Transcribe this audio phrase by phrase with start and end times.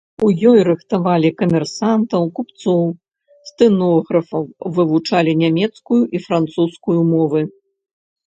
[0.25, 2.79] У ёй рыхтавалі камерсантаў, купцоў,
[3.49, 4.43] стэнографаў,
[4.77, 7.41] вывучалі нямецкую і французскую мовы.